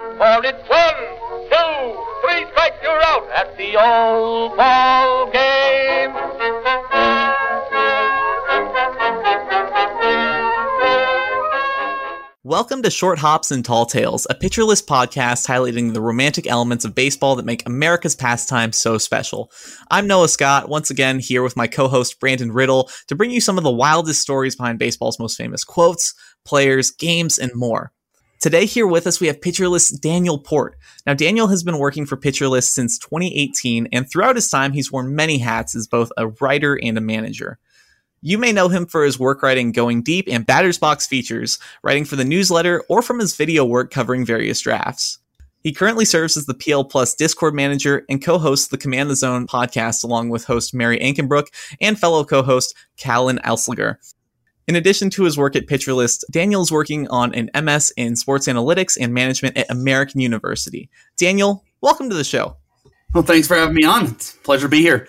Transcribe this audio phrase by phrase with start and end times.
[0.00, 0.94] For it's one,
[1.50, 6.14] two, three strikes, you're out at the old ball game.
[12.42, 16.86] Welcome to Short Hops and Tall Tales, a Pitcher List podcast highlighting the romantic elements
[16.86, 19.52] of baseball that make America's pastime so special.
[19.90, 23.42] I'm Noah Scott, once again here with my co host Brandon Riddle to bring you
[23.42, 26.14] some of the wildest stories behind baseball's most famous quotes,
[26.46, 27.92] players, games, and more.
[28.40, 30.74] Today, here with us, we have Pitcher List Daniel Port.
[31.06, 34.90] Now, Daniel has been working for Pitcher List since 2018, and throughout his time, he's
[34.90, 37.58] worn many hats as both a writer and a manager.
[38.22, 42.06] You may know him for his work writing Going Deep and Batters Box features, writing
[42.06, 45.18] for the newsletter, or from his video work covering various drafts.
[45.62, 49.16] He currently serves as the PL Plus Discord manager and co hosts the Command the
[49.16, 51.48] Zone podcast along with host Mary Ankenbrook
[51.78, 53.96] and fellow co host Callan Elsliger.
[54.70, 58.14] In addition to his work at Pitcher List, Daniel is working on an MS in
[58.14, 60.88] sports analytics and management at American University.
[61.16, 62.56] Daniel, welcome to the show.
[63.12, 64.06] Well, thanks for having me on.
[64.06, 65.08] It's a pleasure to be here.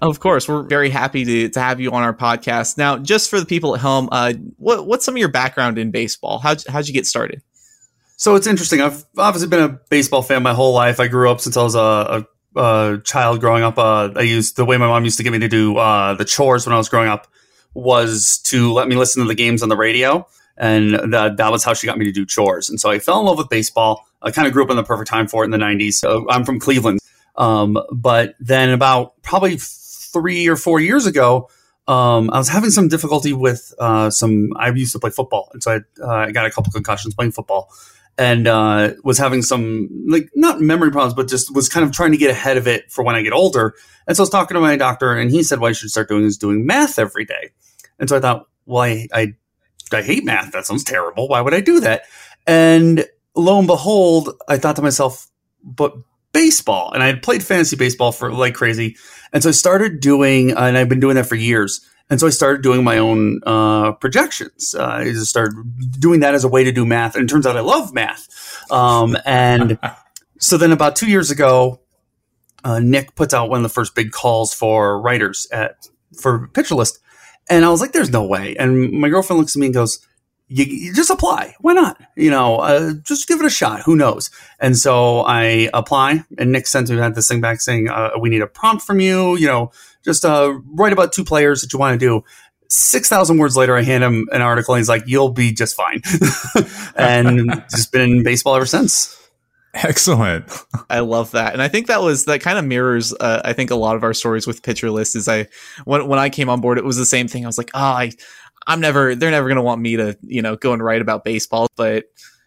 [0.00, 2.78] Of course, we're very happy to, to have you on our podcast.
[2.78, 5.90] Now, just for the people at home, uh, what, what's some of your background in
[5.90, 6.38] baseball?
[6.38, 7.42] How'd, how'd you get started?
[8.16, 8.80] So it's interesting.
[8.80, 10.98] I've obviously been a baseball fan my whole life.
[10.98, 12.26] I grew up since I was a,
[12.56, 13.76] a, a child growing up.
[13.76, 16.24] Uh, I used the way my mom used to get me to do uh, the
[16.24, 17.28] chores when I was growing up
[17.74, 20.26] was to let me listen to the games on the radio.
[20.56, 22.70] And that, that was how she got me to do chores.
[22.70, 24.06] And so I fell in love with baseball.
[24.22, 25.94] I kind of grew up in the perfect time for it in the 90s.
[25.94, 27.00] So I'm from Cleveland.
[27.36, 31.48] Um, but then about probably three or four years ago,
[31.86, 34.50] um, I was having some difficulty with uh, some.
[34.56, 37.32] I used to play football, and so I, uh, I got a couple concussions playing
[37.32, 37.70] football,
[38.16, 42.12] and uh, was having some like not memory problems, but just was kind of trying
[42.12, 43.74] to get ahead of it for when I get older.
[44.06, 46.08] And so I was talking to my doctor, and he said what I should start
[46.08, 47.50] doing is doing math every day.
[47.98, 49.34] And so I thought, well, I, I,
[49.92, 50.52] I hate math.
[50.52, 51.28] That sounds terrible.
[51.28, 52.02] Why would I do that?
[52.46, 55.26] And lo and behold, I thought to myself,
[55.62, 55.94] but
[56.32, 56.92] baseball.
[56.92, 58.96] And I had played fantasy baseball for like crazy.
[59.32, 61.84] And so I started doing, and I've been doing that for years.
[62.10, 64.74] And so I started doing my own uh, projections.
[64.74, 65.54] Uh, I just started
[65.98, 67.14] doing that as a way to do math.
[67.14, 68.70] And it turns out I love math.
[68.70, 69.78] Um, and
[70.38, 71.80] so then about two years ago,
[72.62, 75.88] uh, Nick puts out one of the first big calls for writers at
[76.18, 76.98] for Pitcher List.
[77.50, 78.56] And I was like, there's no way.
[78.56, 80.00] And my girlfriend looks at me and goes,
[80.48, 81.54] you, you, just apply.
[81.60, 82.00] Why not?
[82.16, 83.82] You know, uh, just give it a shot.
[83.82, 84.30] Who knows?
[84.60, 88.42] And so I apply, and Nick sent me this thing back saying, uh, "We need
[88.42, 89.36] a prompt from you.
[89.36, 89.72] You know,
[90.04, 92.24] just uh, write about two players that you want to do."
[92.68, 95.76] Six thousand words later, I hand him an article, and he's like, "You'll be just
[95.76, 96.00] fine,"
[96.96, 99.20] and just been in baseball ever since.
[99.74, 100.50] Excellent.
[100.88, 103.12] I love that, and I think that was that kind of mirrors.
[103.12, 105.48] Uh, I think a lot of our stories with Pitcher List is I
[105.84, 107.44] when when I came on board, it was the same thing.
[107.44, 108.12] I was like, oh, I
[108.66, 111.24] I'm never, they're never going to want me to, you know, go and write about
[111.24, 111.68] baseball.
[111.76, 112.04] But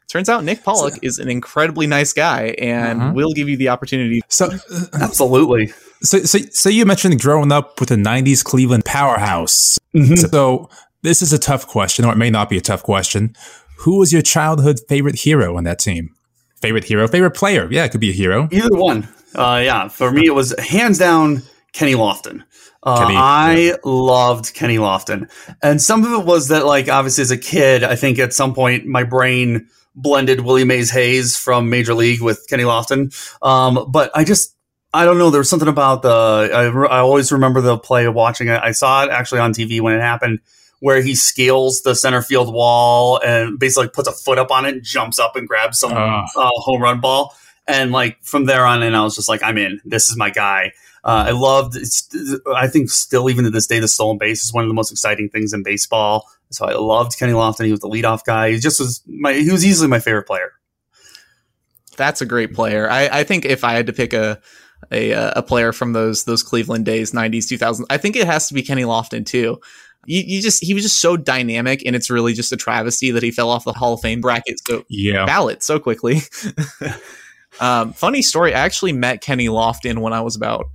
[0.07, 3.13] turns out Nick Pollack is an incredibly nice guy and uh-huh.
[3.13, 4.22] will give you the opportunity.
[4.28, 4.50] So,
[4.94, 5.68] absolutely.
[6.01, 9.79] So, so, so you mentioned growing up with a 90s Cleveland powerhouse.
[9.96, 10.16] Mm-hmm.
[10.16, 10.69] So,
[11.03, 13.35] this is a tough question, or it may not be a tough question.
[13.79, 16.16] Who was your childhood favorite hero on that team?
[16.62, 17.67] Favorite hero, favorite player?
[17.72, 18.50] Yeah, it could be a hero.
[18.51, 19.07] Either one.
[19.35, 22.44] Uh, yeah, for me, it was hands down Kenny Lofton.
[22.81, 23.75] Uh, Kenny, I yeah.
[23.84, 25.29] loved Kenny Lofton.
[25.62, 28.56] And some of it was that, like, obviously as a kid, I think at some
[28.56, 29.67] point my brain
[29.97, 33.13] blended Willie Mays Hayes from Major League with Kenny Lofton.
[33.41, 34.56] Um, but I just,
[34.94, 35.30] I don't know.
[35.30, 38.62] There was something about the, I, I always remember the play of watching it.
[38.63, 40.40] I saw it actually on TV when it happened
[40.80, 44.84] where he scales the center field wall and basically puts a foot up on it
[44.84, 46.25] jumps up and grabs some uh.
[46.35, 47.35] Uh, home run ball.
[47.67, 49.81] And like from there on in, I was just like, I'm in.
[49.83, 50.72] This is my guy.
[51.03, 51.78] Uh, I loved.
[52.55, 54.91] I think still even to this day, the stolen base is one of the most
[54.91, 56.28] exciting things in baseball.
[56.50, 57.66] So I loved Kenny Lofton.
[57.66, 58.51] He was the leadoff guy.
[58.51, 59.33] He just was my.
[59.33, 60.51] He was easily my favorite player.
[61.97, 62.89] That's a great player.
[62.89, 64.39] I, I think if I had to pick a
[64.91, 68.53] a, a player from those those Cleveland days, '90s, 2000s, I think it has to
[68.53, 69.59] be Kenny Lofton too.
[70.05, 73.23] You, you, just he was just so dynamic, and it's really just a travesty that
[73.23, 76.22] he fell off the Hall of Fame bracket so yeah ballot so quickly.
[77.59, 78.53] um, funny story.
[78.53, 80.67] I actually met Kenny Lofton when I was about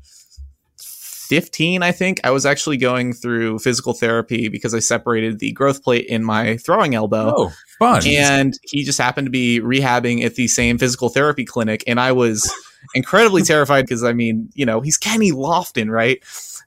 [1.33, 5.83] 15, I think, I was actually going through physical therapy because I separated the growth
[5.83, 7.33] plate in my throwing elbow.
[7.35, 8.07] Oh, fun.
[8.07, 11.85] And he just happened to be rehabbing at the same physical therapy clinic.
[11.87, 12.53] And I was
[12.95, 16.23] incredibly terrified because, I mean, you know, he's Kenny Lofton, right?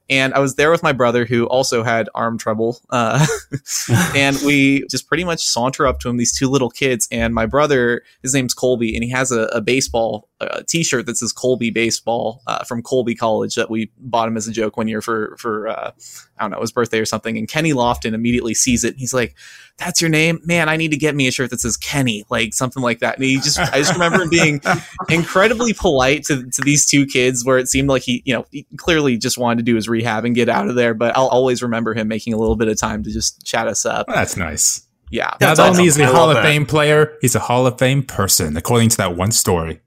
[0.10, 2.80] And I was there with my brother who also had arm trouble.
[2.90, 3.26] Uh,
[4.16, 7.08] and we just pretty much saunter up to him, these two little kids.
[7.12, 11.18] And my brother, his name's Colby, and he has a, a baseball uh, t-shirt that
[11.18, 14.88] says Colby baseball uh, from Colby College that we bought him as a joke one
[14.88, 15.92] year for for uh,
[16.38, 17.38] I don't know his birthday or something.
[17.38, 18.90] And Kenny Lofton immediately sees it.
[18.90, 19.36] And he's like,
[19.78, 20.68] "That's your name, man!
[20.68, 23.24] I need to get me a shirt that says Kenny, like something like that." And
[23.24, 24.62] he just I just remember him being
[25.10, 28.68] incredibly polite to to these two kids, where it seemed like he you know he
[28.76, 30.94] clearly just wanted to do his rehab and get out of there.
[30.94, 33.86] But I'll always remember him making a little bit of time to just chat us
[33.86, 34.08] up.
[34.08, 34.85] That's nice.
[35.10, 36.44] Yeah, Not That's only is he a Hall of that.
[36.44, 39.82] Fame player, he's a Hall of Fame person, according to that one story.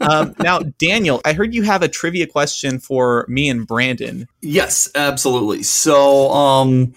[0.00, 4.28] um, now, Daniel, I heard you have a trivia question for me and Brandon.
[4.40, 5.62] Yes, absolutely.
[5.64, 6.94] So, um,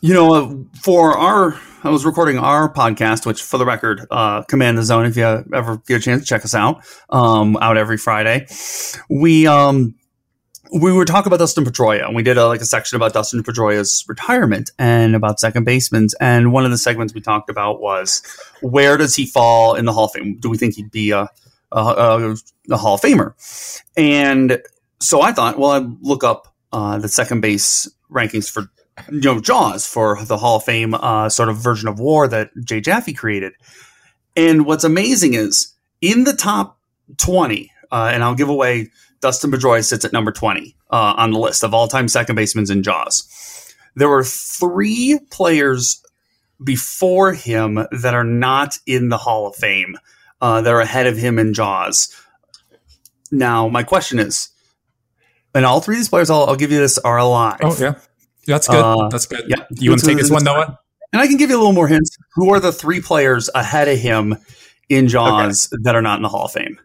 [0.00, 4.42] you know, uh, for our, I was recording our podcast, which, for the record, uh,
[4.42, 5.06] Command the Zone.
[5.06, 5.24] If you
[5.54, 8.46] ever get a chance to check us out, um, out every Friday,
[9.08, 9.94] we um,
[10.72, 13.42] we were talking about Dustin Pedroia, and we did a, like a section about Dustin
[13.42, 16.08] Pedroia's retirement and about second basemen.
[16.20, 18.22] And one of the segments we talked about was
[18.60, 20.38] where does he fall in the Hall of Fame?
[20.38, 21.28] Do we think he'd be a
[21.72, 22.36] a, a,
[22.70, 23.34] a Hall of Famer?
[23.96, 24.62] And
[25.00, 28.70] so I thought, well, I'd look up uh, the second base rankings for
[29.10, 32.50] you know JAWS for the Hall of Fame uh, sort of version of WAR that
[32.64, 33.52] Jay Jaffe created.
[34.36, 36.78] And what's amazing is in the top
[37.16, 38.90] twenty, uh, and I'll give away
[39.24, 42.82] Dustin Pedroia sits at number twenty uh, on the list of all-time second basemen in
[42.82, 43.74] JAWS.
[43.96, 46.02] There were three players
[46.62, 49.96] before him that are not in the Hall of Fame.
[50.42, 52.14] Uh, they're ahead of him in JAWS.
[53.32, 54.50] Now, my question is,
[55.54, 57.60] and all three of these players, I'll, I'll give you this, are alive.
[57.62, 57.94] Oh yeah,
[58.46, 58.84] that's good.
[58.84, 59.44] Uh, that's good.
[59.48, 59.64] yeah.
[59.70, 60.78] You want to take this one, Noah?
[61.14, 62.14] And I can give you a little more hints.
[62.34, 64.36] Who are the three players ahead of him
[64.90, 66.78] in JAWS that are not in the Hall of Fame?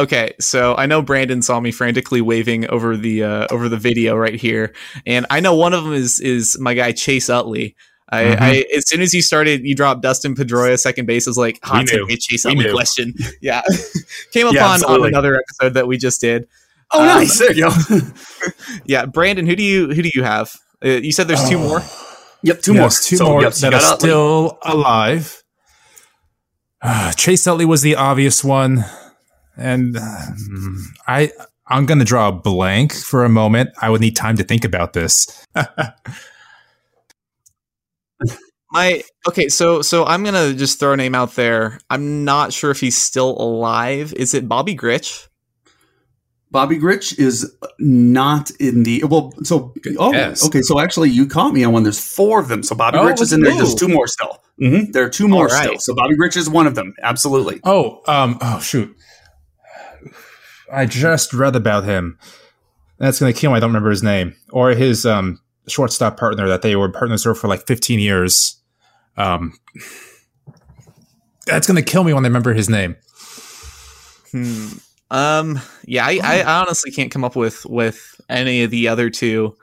[0.00, 4.16] Okay, so I know Brandon saw me frantically waving over the uh, over the video
[4.16, 4.72] right here,
[5.04, 7.76] and I know one of them is is my guy Chase Utley.
[8.12, 8.40] I, Mhm.
[8.40, 11.26] I as soon as you started, you dropped Dustin Pedroia second base.
[11.26, 12.06] I was like, hot knew.
[12.06, 12.72] take, Chase We Utley knew.
[12.72, 13.14] question.
[13.42, 13.60] Yeah,
[14.32, 16.48] came up Yeah, on, on another episode that we just did.
[16.92, 17.38] Oh, Um, nice.
[17.38, 17.70] There you go.
[18.86, 20.56] Yeah, Brandon, who do you who do you have?
[20.84, 21.68] Uh, you said there's two Oh.
[21.68, 21.82] more.
[22.42, 24.08] yep, two Yes, two So, more yep, that are got Utley.
[24.08, 25.42] still alive.
[26.82, 28.84] Uh, Chase Utley was the obvious one,
[29.60, 31.30] and um, I
[31.68, 33.70] I'm gonna draw a blank for a moment.
[33.80, 35.46] I would need time to think about this.
[38.72, 41.78] My okay, so so I'm gonna just throw a name out there.
[41.90, 44.12] I'm not sure if he's still alive.
[44.14, 45.26] Is it Bobby Grich?
[46.52, 49.32] Bobby Grich is not in the well.
[49.42, 50.44] So oh, guess.
[50.46, 50.62] okay.
[50.62, 51.82] So actually, you caught me on one.
[51.82, 52.62] There's four of them.
[52.62, 53.52] So Bobby Oh, Grich is in there.
[53.52, 53.56] ooh.
[53.56, 54.38] There's two more still.
[54.58, 55.66] hmm There are two more All right.
[55.66, 55.78] still.
[55.80, 56.94] So Bobby Grich is one of them.
[57.02, 57.60] Absolutely.
[57.64, 58.96] Oh, um, oh shoot!
[60.72, 62.18] I just read about him.
[62.98, 63.56] That's gonna kill me.
[63.56, 67.38] I don't remember his name or his um shortstop partner that they were partners with
[67.38, 68.60] for like 15 years.
[69.16, 69.58] Um,
[71.46, 72.96] that's gonna kill me when I remember his name.
[74.30, 74.68] Hmm.
[75.10, 75.60] Um.
[75.86, 79.56] Yeah, I, I honestly can't come up with with any of the other two,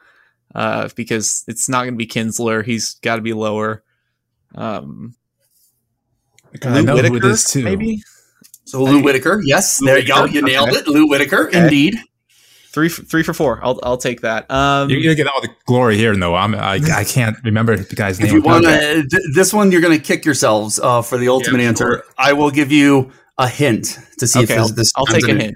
[0.53, 2.65] uh, because it's not going to be Kinsler.
[2.65, 3.83] He's got to be lower.
[4.55, 5.15] Um,
[6.63, 7.63] I know who it Whitaker, too.
[7.63, 8.03] Maybe
[8.67, 9.41] So Lou Whitaker.
[9.43, 10.21] Yes, there you go.
[10.23, 10.79] Whitaker, You nailed okay.
[10.79, 10.87] it.
[10.87, 11.47] Lou Whitaker.
[11.47, 11.63] Okay.
[11.63, 11.95] Indeed.
[12.73, 13.59] three for, three for four.
[13.63, 14.49] I'll I'll take that.
[14.51, 14.89] Um.
[14.89, 16.37] You're gonna get all the glory here, Noah.
[16.39, 18.35] I'm, I I can't remember the guy's If name.
[18.35, 19.01] you want Okay.
[19.09, 21.85] to, this one, you're going to kick yourselves uh, for the ultimate Yeah, answer.
[21.85, 22.03] sure.
[22.17, 24.75] I will give you a hint to see okay, if I'll, this.
[24.75, 25.39] this I'll take a in.
[25.39, 25.55] hint.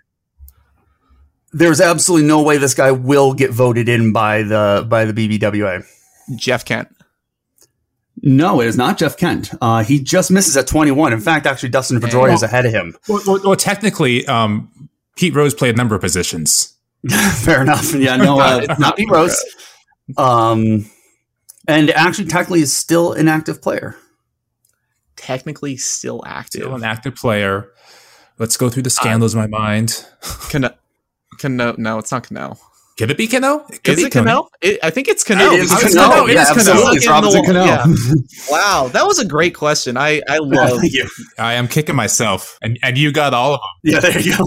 [1.53, 5.83] There's absolutely no way this guy will get voted in by the by the BBWA.
[6.37, 6.87] Jeff Kent.
[8.23, 9.51] No, it is not Jeff Kent.
[9.61, 11.13] Uh, he just misses at 21.
[11.13, 12.33] In fact, actually, Dustin Pedroia Dang.
[12.35, 12.95] is ahead of him.
[13.07, 16.75] Well, well, well, technically, um, Pete Rose played a number of positions.
[17.43, 17.93] Fair enough.
[17.95, 19.43] Yeah, no, uh, It's not Pete Rose.
[20.17, 20.85] Um,
[21.67, 23.95] and actually, technically, is still an active player.
[25.15, 26.61] Technically still active.
[26.61, 27.71] Still an active player.
[28.37, 30.05] Let's go through the scandals in my mind.
[30.49, 30.75] Cano.
[31.39, 31.75] Cano.
[31.77, 32.57] No, it's not Cano.
[32.97, 33.65] Could it be Cano?
[33.69, 34.47] It could Is be it Cano?
[34.61, 35.51] It, I think it's Cano.
[35.53, 36.09] it is I was Cano.
[36.13, 36.25] Cano.
[36.27, 36.59] It Yeah, is Cano.
[36.59, 36.95] absolutely.
[36.97, 37.45] It's Stuck in the Robinson.
[37.45, 37.65] Cano.
[37.65, 37.85] Yeah.
[38.51, 39.97] Wow, that was a great question.
[39.97, 40.79] I I love.
[40.83, 41.07] You.
[41.39, 43.93] I am kicking myself, and and you got all of them.
[43.93, 44.43] Yeah, there you go.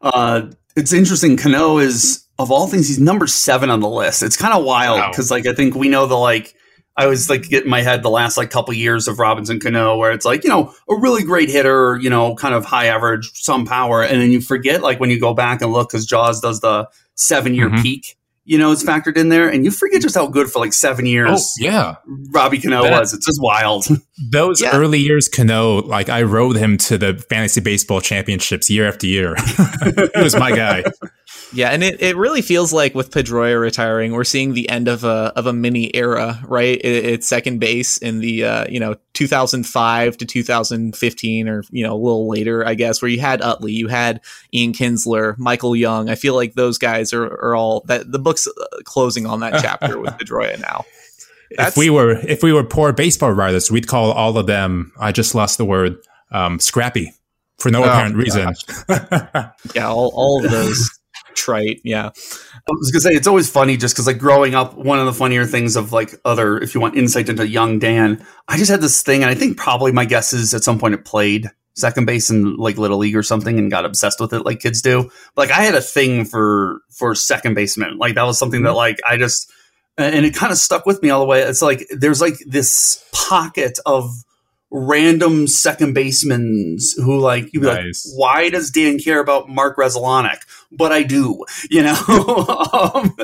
[0.00, 0.42] Uh,
[0.74, 1.36] it's interesting.
[1.36, 4.22] Cano is of all things, he's number seven on the list.
[4.22, 5.10] It's kind of wild Wow.
[5.10, 6.54] because, like, I think we know the like.
[6.98, 10.12] I was like getting my head the last like couple years of Robinson Cano, where
[10.12, 13.66] it's like you know a really great hitter, you know, kind of high average, some
[13.66, 16.60] power, and then you forget like when you go back and look because JAWS does
[16.60, 17.82] the seven year Mhm.
[17.82, 20.72] peak, you know, it's factored in there, and you forget just how good for like
[20.72, 21.96] seven years Oh yeah,
[22.30, 23.12] Robbie Cano That- was.
[23.12, 23.86] It's just wild.
[24.30, 24.76] those Yeah.
[24.76, 29.34] early years, Cano, like I rode him to the fantasy baseball championships year after year.
[30.14, 30.84] he was my guy.
[31.52, 35.04] Yeah, and it, it really feels like with Pedroia retiring, we're seeing the end of
[35.04, 36.78] a of a mini era, right?
[36.78, 41.94] It, it's second base in the uh, you know 2005 to 2015, or you know
[41.94, 44.20] a little later, I guess, where you had Utley, you had
[44.52, 46.08] Ian Kinsler, Michael Young.
[46.08, 49.62] I feel like those guys are, are all that the book's uh, closing on that
[49.62, 50.84] chapter with Pedroia now.
[51.56, 54.92] That's, if we were if we were poor baseball writers, we'd call all of them.
[54.98, 55.96] I just lost the word.
[56.32, 57.12] Um, scrappy
[57.58, 58.52] for no oh, apparent reason.
[59.74, 60.90] yeah, all, all of those
[61.36, 61.80] trite.
[61.84, 62.06] Yeah.
[62.06, 65.12] I was gonna say it's always funny just because like growing up, one of the
[65.12, 68.80] funnier things of like other if you want insight into young Dan, I just had
[68.80, 72.06] this thing, and I think probably my guess is at some point it played second
[72.06, 75.10] base in like little league or something and got obsessed with it like kids do.
[75.36, 77.98] Like I had a thing for for second baseman.
[77.98, 78.76] Like that was something that mm-hmm.
[78.76, 79.52] like I just
[79.98, 81.42] and it kind of stuck with me all the way.
[81.42, 84.10] It's like there's like this pocket of
[84.70, 88.06] random second basemen who like you be nice.
[88.06, 90.38] like, why does Dan care about Mark Grudzielanek?
[90.72, 91.96] But I do, you know.
[92.94, 93.16] um,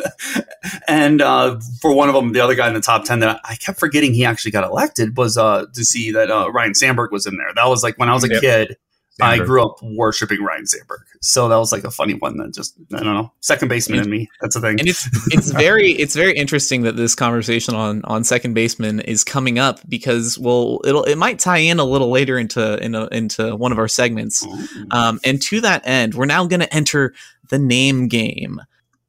[0.88, 3.56] and uh, for one of them, the other guy in the top ten that I
[3.56, 7.26] kept forgetting he actually got elected was uh, to see that uh, Ryne Sandberg was
[7.26, 7.52] in there.
[7.54, 8.40] That was like when I was a yep.
[8.40, 8.76] kid.
[9.20, 9.40] Sandberg.
[9.40, 12.38] I grew up worshiping Ryne Sandberg, so that was like a funny one.
[12.38, 14.30] That just I don't know, second baseman in me.
[14.40, 14.80] That's the thing.
[14.80, 19.22] And it's it's very it's very interesting that this conversation on on second baseman is
[19.22, 23.06] coming up because well it'll it might tie in a little later into in a,
[23.08, 24.46] into one of our segments.
[24.90, 27.14] Um, and to that end, we're now going to enter
[27.50, 28.60] the name game.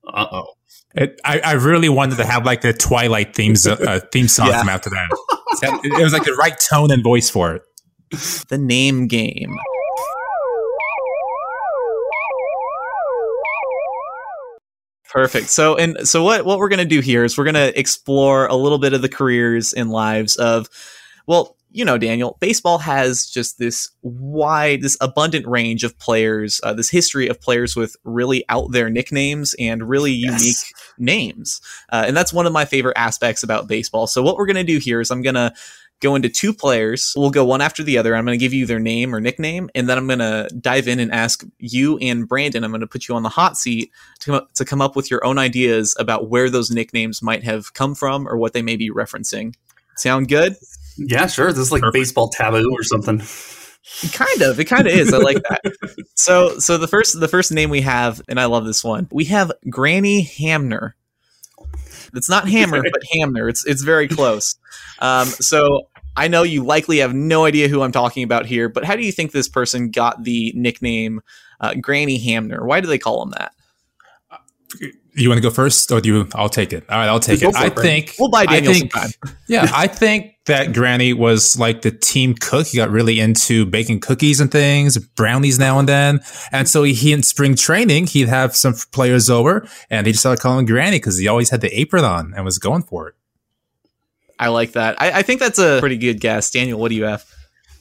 [0.06, 0.48] Uh oh.
[0.96, 4.60] It, I, I really wanted to have like the Twilight themes uh, theme song yeah.
[4.60, 5.10] come after that.
[5.84, 7.64] It was like the right tone and voice for it.
[8.50, 9.56] The name game.
[15.14, 15.50] Perfect.
[15.50, 18.48] So and so what what we're going to do here is we're going to explore
[18.48, 20.68] a little bit of the careers and lives of
[21.28, 26.74] well, you know, Daniel, baseball has just this wide, this abundant range of players, uh,
[26.74, 30.42] this history of players with really out there nicknames and really yes.
[30.42, 31.62] unique names.
[31.92, 34.08] Uh, and that's one of my favorite aspects about baseball.
[34.08, 35.54] So, what we're going to do here is I'm going to
[36.04, 37.14] go into two players.
[37.16, 38.16] We'll go one after the other.
[38.16, 40.88] I'm going to give you their name or nickname, and then I'm going to dive
[40.88, 42.64] in and ask you and Brandon.
[42.64, 44.96] I'm going to put you on the hot seat to come up, to come up
[44.96, 48.62] with your own ideas about where those nicknames might have come from or what they
[48.62, 49.56] may be referencing.
[49.96, 50.56] Sound good?
[50.98, 51.48] Yeah, sure.
[51.48, 52.02] This is like Perfect.
[52.02, 53.22] baseball taboo or something.
[54.12, 54.60] Kind of.
[54.60, 55.14] It kind of is.
[55.14, 55.62] I like that.
[56.16, 59.10] So, so the first the first name we have, and I love this one.
[59.12, 60.96] We have Granny Hamner.
[62.14, 63.50] It's not Hammer, but Hamner.
[63.50, 64.56] It's it's very close.
[65.00, 68.86] Um, so I know you likely have no idea who I'm talking about here, but
[68.86, 71.22] how do you think this person got the nickname
[71.60, 72.66] uh, Granny Hamner?
[72.66, 73.54] Why do they call him that?
[75.16, 76.28] You want to go first, or do you?
[76.34, 76.90] I'll take it.
[76.90, 77.56] All right, I'll take it.
[77.56, 79.38] I think we'll buy Daniel think, some time.
[79.48, 82.66] yeah, I think that Granny was like the team cook.
[82.66, 86.20] He got really into baking cookies and things, brownies now and then.
[86.52, 90.42] And so he in spring training, he'd have some players over, and he just started
[90.42, 93.16] calling Granny because he always had the apron on and was going for it.
[94.44, 95.02] I like that.
[95.02, 96.52] I, I think that's a pretty good guess.
[96.52, 97.24] Daniel, what do you have?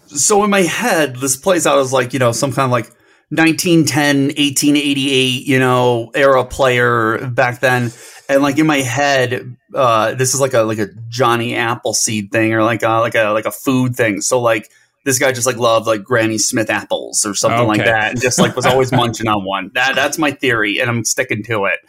[0.06, 2.84] So in my head, this plays out as like, you know, some kind of like
[3.30, 7.90] 1910, 1888, you know, era player back then.
[8.28, 12.54] And like in my head, uh, this is like a like a Johnny Appleseed thing
[12.54, 14.20] or like a like a like a food thing.
[14.20, 14.70] So like
[15.04, 17.66] this guy just like loved like Granny Smith apples or something okay.
[17.66, 19.72] like that, and just like was always munching on one.
[19.74, 21.80] That that's my theory, and I'm sticking to it.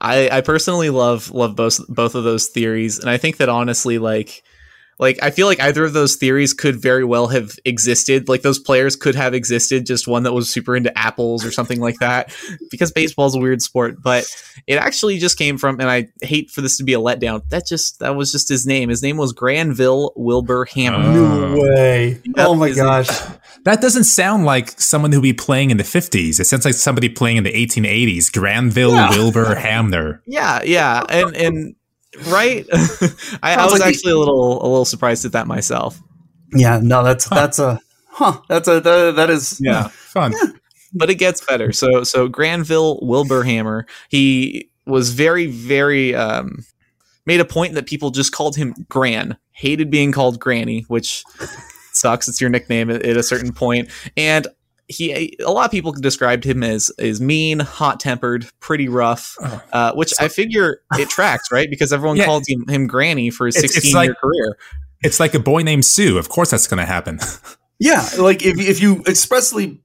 [0.00, 3.98] I, I personally love love both both of those theories, and I think that honestly,
[3.98, 4.42] like
[4.98, 8.28] like I feel like either of those theories could very well have existed.
[8.28, 11.80] Like those players could have existed, just one that was super into apples or something
[11.80, 12.34] like that.
[12.70, 14.24] Because baseball is a weird sport, but
[14.66, 17.46] it actually just came from and I hate for this to be a letdown.
[17.50, 18.88] That just that was just his name.
[18.88, 21.12] His name was Granville Wilbur Hamner.
[21.12, 22.20] No way.
[22.24, 23.08] Yep, oh my gosh.
[23.66, 26.38] That doesn't sound like someone who'd be playing in the 50s.
[26.38, 28.32] It sounds like somebody playing in the 1880s.
[28.32, 29.10] Granville yeah.
[29.10, 30.22] Wilbur Hamner.
[30.24, 31.02] Yeah, yeah.
[31.08, 31.74] And and
[32.28, 32.64] right?
[33.42, 36.00] I, I, was like actually a little a little surprised at that myself.
[36.52, 37.34] Yeah, no, that's huh.
[37.34, 38.40] that's a huh.
[38.48, 40.30] That's a that, that is yeah fun.
[40.30, 40.52] Yeah.
[40.94, 41.72] But it gets better.
[41.72, 46.64] So so Granville Wilbur Hamner, he was very very um,
[47.26, 49.36] made a point that people just called him Gran.
[49.50, 51.24] Hated being called Granny, which
[51.96, 52.28] sucks.
[52.28, 53.90] It's your nickname at, at a certain point.
[54.16, 54.46] And
[54.88, 59.62] he a lot of people described him as is mean, hot tempered, pretty rough, oh.
[59.72, 63.30] uh, which so, I figure it tracks right because everyone yeah, calls him, him Granny
[63.30, 64.58] for his sixteen like, year career.
[65.02, 66.18] It's like a boy named Sue.
[66.18, 67.18] Of course, that's going to happen.
[67.78, 69.80] yeah, like if if you expressly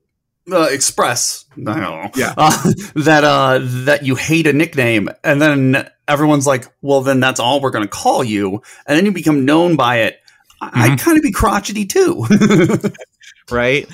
[0.51, 5.41] uh, express, I don't know, yeah, uh, that uh, that you hate a nickname, and
[5.41, 9.11] then everyone's like, well, then that's all we're going to call you, and then you
[9.11, 10.19] become known by it.
[10.61, 10.79] Mm-hmm.
[10.79, 12.25] I'd kind of be crotchety too.
[13.51, 13.89] right?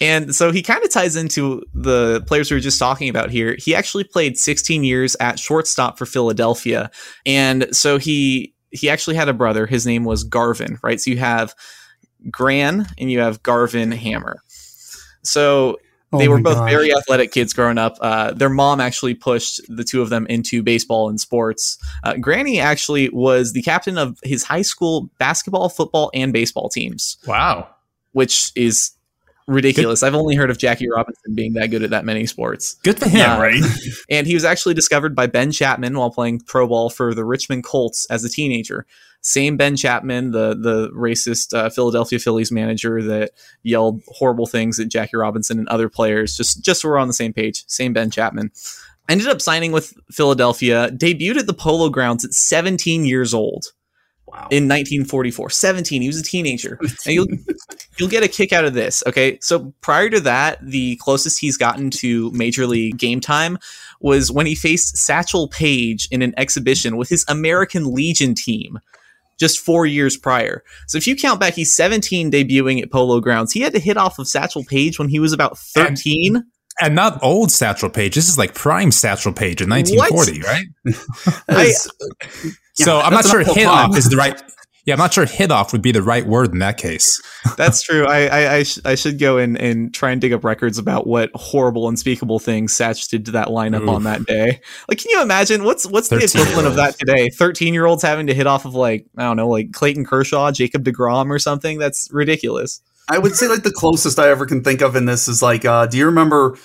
[0.00, 3.56] And so he kind of ties into the players we were just talking about here.
[3.58, 6.90] He actually played 16 years at shortstop for Philadelphia.
[7.26, 9.66] And so he he actually had a brother.
[9.66, 10.98] His name was Garvin, right?
[10.98, 11.54] So you have
[12.30, 14.42] Gran and you have Garvin Hamner.
[15.22, 15.78] So
[16.18, 16.70] they Oh were both gosh.
[16.70, 17.96] very athletic kids growing up.
[18.00, 21.78] Uh, their mom actually pushed the two of them into baseball and sports.
[22.04, 27.16] Uh, Granny actually was the captain of his high school basketball, football, and baseball teams,
[27.26, 27.68] Wow.
[28.12, 28.92] which is
[29.48, 30.02] ridiculous.
[30.02, 32.74] I've only heard of Jackie Robinson being that good at that many sports.
[32.84, 33.40] Good for him, Yeah.
[33.40, 33.62] right?
[34.10, 37.64] And he was actually discovered by Ben Chapman while playing pro ball for the Richmond
[37.64, 38.86] Colts as a teenager.
[39.22, 44.88] Same Ben Chapman, the the racist uh, Philadelphia Phillies manager that yelled horrible things at
[44.88, 46.36] Jackie Robinson and other players.
[46.36, 47.64] Just just so we're on the same page.
[47.68, 48.50] Same Ben Chapman.
[49.08, 50.90] Ended up signing with Philadelphia.
[50.90, 53.72] Debuted at the Polo Grounds at 17 years old
[54.26, 54.48] Wow.
[54.50, 55.50] in 1944.
[55.50, 56.00] 17.
[56.00, 56.78] He was a teenager.
[56.80, 57.26] And you'll
[57.98, 59.02] you'll get a kick out of this.
[59.06, 63.58] Okay, so prior to that, the closest he's gotten to major league game time
[64.00, 68.78] was when he faced Satchel Paige in an exhibition with his American Legion team.
[69.38, 70.62] Just four years prior.
[70.86, 73.52] So if you count back, he's 17 debuting at Polo Grounds.
[73.52, 76.44] He had to hit off of Satchel Paige when he was about 13.
[76.80, 78.14] And not old Satchel Paige.
[78.14, 80.66] This is like prime Satchel Paige in 1940, right?
[81.46, 81.82] That is-
[82.74, 84.40] so Yeah, I'm not sure an hit off is the right.
[84.84, 87.20] Yeah, I'm not sure hit off would be the right word in that case.
[87.56, 88.04] That's true.
[88.04, 91.06] I I, I, sh- I should go and, and try and dig up records about
[91.06, 93.88] what horrible, unspeakable things Satch did to that lineup Oof.
[93.90, 94.60] on that day.
[94.88, 97.28] Like, can you imagine what's what's the equivalent of that today?
[97.30, 100.50] Thirteen year olds having to hit off of like I don't know, like Clayton Kershaw,
[100.50, 101.78] Jacob Degrom, or something.
[101.78, 102.80] That's ridiculous.
[103.08, 105.64] I would say like the closest I ever can think of in this is like,
[105.64, 106.56] uh, do you remember?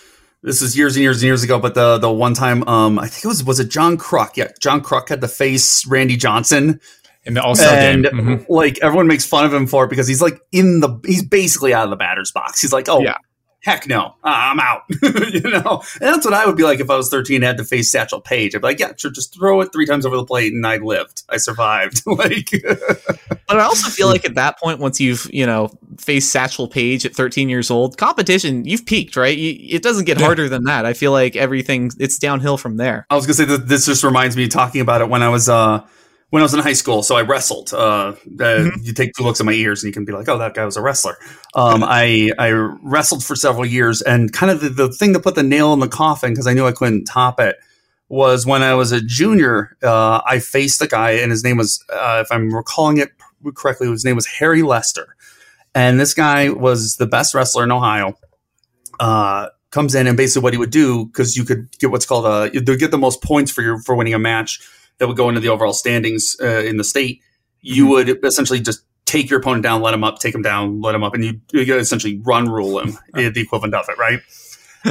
[0.44, 3.08] This is years and years and years ago, but the the one time, um, I
[3.08, 4.38] think it was was it John Kruk?
[4.38, 6.80] Yeah, John Kruk had to face Randy Johnson,
[7.28, 8.06] In the All Star game.
[8.06, 8.46] and Mhm.
[8.50, 11.74] like everyone makes fun of him for it because he's like in the he's basically
[11.74, 12.62] out of the batter's box.
[12.62, 13.18] He's like, oh Yeah.
[13.64, 14.84] heck no, uh, I'm out.
[15.34, 17.58] you know, and that's what I would be like if I was 13 and had
[17.58, 18.56] to face Satchel Paige.
[18.56, 20.78] I'd be like, yeah, sure, just throw it three times over the plate, and I
[20.78, 21.24] lived.
[21.30, 22.02] I survived.
[22.06, 22.50] like,
[23.48, 25.70] But I also feel like at that point, once you've you know
[26.00, 29.38] faced Satchel Paige at 13 years old, competition you've peaked, right?
[29.38, 30.26] You, it doesn't get Yeah.
[30.26, 30.86] harder than that.
[30.86, 33.06] I feel like everything it's downhill from there.
[33.10, 35.48] I was gonna say that this just reminds me talking about it when I was
[35.50, 35.82] uh
[36.30, 37.04] when I was in high school.
[37.04, 37.74] So I wrestled.
[37.74, 38.84] Uh, uh Mm-hmm.
[38.84, 40.66] You take two looks at my ears and you can be like, oh, that guy
[40.66, 41.18] was a wrestler.
[41.56, 45.36] Um, I I wrestled for several years, and kind of the, the thing that put
[45.36, 47.58] the nail in the coffin because I knew I couldn't top it
[48.10, 49.78] was when I was a junior.
[49.84, 53.10] Uh, I faced a guy, and his name was, uh, if I'm recalling it
[53.56, 55.16] correctly, his name was Harry Lester,
[55.76, 58.18] and this guy was the best wrestler in Ohio.
[59.00, 62.26] Uh, comes in and basically what he would do because you could get what's called
[62.26, 64.62] a you get the most points for your for winning a match
[65.00, 67.22] that would go into the overall standings uh, in the state.
[67.62, 67.90] You Mhm.
[67.90, 71.04] would essentially just take your opponent down, let him up, take him down, let him
[71.04, 74.20] up, and you, you essentially run rule him, eh, the equivalent of it, right?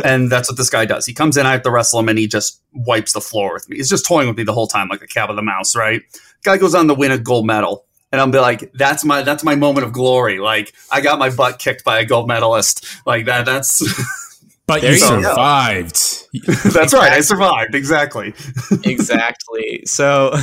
[0.05, 1.07] and that's what this guy does.
[1.07, 3.69] He comes in, I have to wrestle him, and he just wipes the floor with
[3.69, 3.77] me.
[3.77, 6.03] He's just toying with me the whole time, like a cat with a mouse, right?
[6.45, 7.85] Guy goes on to win a gold medal.
[8.13, 10.39] And I'll be like, that's my that's my moment of glory.
[10.39, 12.87] Like I got my butt kicked by a gold medalist.
[13.05, 13.45] Like that.
[13.47, 13.83] That's
[14.67, 15.23] But There you you go.
[15.23, 15.97] survived.
[16.75, 17.13] that's right.
[17.13, 18.35] I survived exactly.
[18.85, 19.83] exactly.
[19.85, 20.35] So,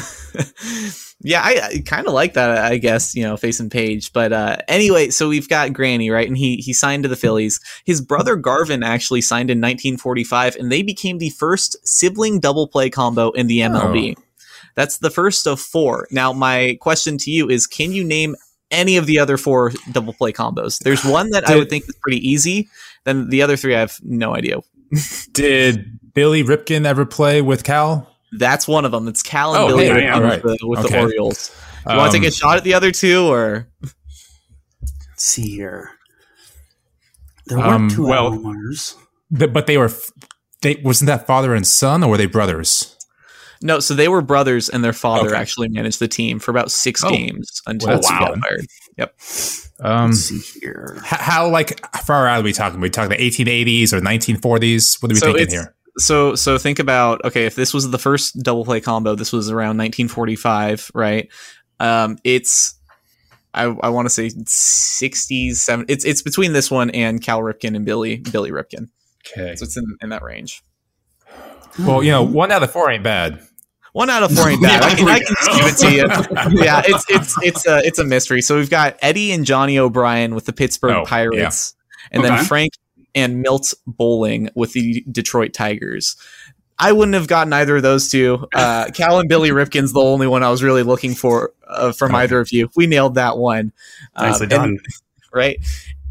[1.21, 2.57] yeah, I, I kind of like that.
[2.57, 4.13] I guess you know, facing Paige.
[4.13, 6.25] But uh, anyway, so we've got Granny, right?
[6.27, 7.59] And he he signed to the Phillies.
[7.83, 12.89] His brother Garvin actually signed in 1945, and they became the first sibling double play
[12.89, 14.15] combo in the MLB.
[14.75, 16.07] That's the first of four.
[16.11, 18.37] Now, my question to you is: Can you name
[18.71, 20.79] any of the other four double play combos?
[20.79, 22.69] There's one that I would think is pretty easy.
[23.05, 24.57] Then the other three, I have no idea.
[25.33, 28.09] Did Billy Ripken ever play with Cal?
[28.31, 29.07] That's one of them.
[29.07, 30.43] It's Cal and Oh, Billy yeah, Ripken right.
[30.43, 31.55] with, the, with the Orioles.
[31.89, 33.93] You want to take Um, a shot at the other two, or Let's
[35.17, 35.91] see here.
[37.47, 38.95] There Um, weren't two well- Alomars.
[39.37, 39.91] th- but they were.
[40.61, 42.92] They wasn't that father and son, or were they brothers?
[43.63, 43.79] No?
[43.79, 45.37] So they were brothers, and their father Okay.
[45.37, 47.09] actually managed the team for about six Oh.
[47.09, 48.41] games until Well, he that's got fun.
[48.41, 48.67] fired.
[49.79, 50.93] Um, Let's see here.
[50.99, 52.79] h- how like far out are we talking?
[52.79, 55.01] Are we talking the 1880s or 1940s?
[55.01, 55.75] What are we So thinking here?
[55.97, 59.49] So so think about okay, if this was the first double play combo, this was
[59.49, 61.27] around 1945, right?
[61.79, 62.75] Um, it's
[63.55, 65.85] I, I want to say 60s, 70s.
[65.87, 68.89] It's it's between this one and Cal Ripken and Billy Billy Ripken.
[69.27, 69.55] Okay.
[69.55, 70.61] So it's in, in that range.
[71.79, 73.39] Well, you know, one out of four ain't bad.
[73.93, 74.83] One out of four ain't bad.
[74.83, 76.63] I can, I can give it to you.
[76.63, 78.41] Yeah, it's it's it's a it's a mystery.
[78.41, 81.75] So we've got Eddie and Johnny O'Brien with the Pittsburgh Oh, Pirates,
[82.11, 82.35] and Okay.
[82.35, 82.73] then Frank
[83.15, 86.15] and Milt Bolling with the Detroit Tigers.
[86.79, 88.47] I wouldn't have gotten either of those two.
[88.53, 92.15] Uh, Cal and Billy Ripken's the only one I was really looking for uh, from
[92.15, 92.23] Okay.
[92.23, 92.69] either of you.
[92.75, 93.71] We nailed that one.
[94.15, 94.79] Um, Nicely and- done.
[95.33, 95.57] right?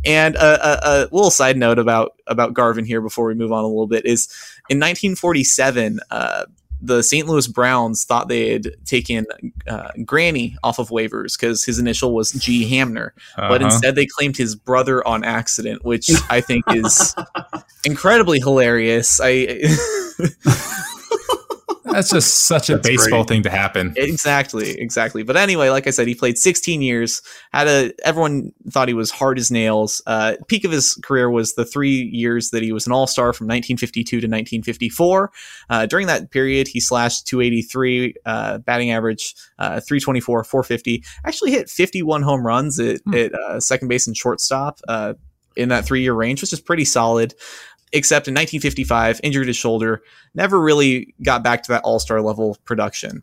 [0.05, 3.65] And a, a, a, little side note about about Garvin here before we move on
[3.65, 4.27] a little bit is
[4.69, 6.45] in 1947, uh,
[6.83, 7.27] the St.
[7.29, 9.25] Louis Browns thought they had taken
[9.69, 12.69] uh, Granny off of waivers because his initial was G.
[12.69, 13.49] Hamner, uh-huh.
[13.49, 17.15] but instead they claimed his brother on accident, which I think is
[17.85, 19.21] incredibly hilarious.
[19.23, 19.63] I
[21.85, 23.29] That's just such a baseball great.
[23.29, 23.93] thing to happen.
[23.97, 25.23] Exactly, exactly.
[25.23, 27.23] But anyway, like I said, he played 16 years.
[27.53, 30.01] Had a everyone thought he was hard as nails.
[30.07, 33.33] Uh, peak of his career was the three years that he was an All Star
[33.33, 35.33] from 1952 to 1954.
[35.71, 41.05] Uh, during that period, he slashed 283 uh, batting average, uh, 324, 450.
[41.25, 43.15] Actually hit 51 home runs at, hmm.
[43.15, 45.15] at uh, second base and shortstop uh,
[45.57, 47.35] in that three year range, which is pretty solid
[47.93, 50.03] except in 1955, injured his shoulder,
[50.35, 53.23] never really got back to that all star level production.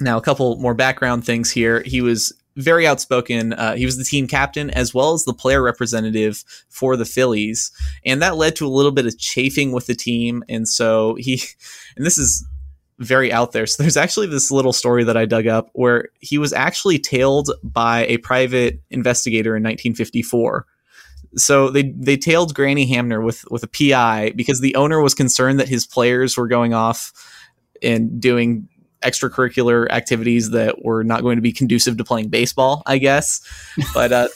[0.00, 1.82] Now, a couple more background things here.
[1.84, 3.52] He was very outspoken.
[3.52, 7.70] Uh, he was the team captain as well as the player representative for the Phillies.
[8.04, 10.44] And that led to a little bit of chafing with the team.
[10.48, 11.40] And so he,
[11.96, 12.46] and this is
[12.98, 13.66] very out there.
[13.66, 17.50] So there's actually this little story that I dug up where he was actually tailed
[17.62, 20.66] by a private investigator in 1954
[21.36, 25.60] so they they tailed Granny Hamner with with a PI because the owner was concerned
[25.60, 27.12] that his players were going off
[27.82, 28.68] and doing
[29.02, 33.40] extracurricular activities that were not going to be conducive to playing baseball, I guess.
[33.94, 34.28] But uh,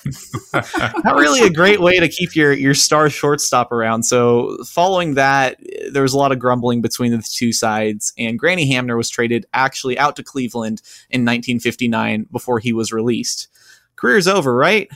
[0.55, 4.05] not really a great way to keep your your star shortstop around.
[4.05, 5.59] So following that,
[5.91, 9.47] there was a lot of grumbling between the two sides, and Granny Hamner was traded
[9.53, 13.49] actually out to Cleveland in 1959 before he was released.
[13.97, 14.89] Career's over, right?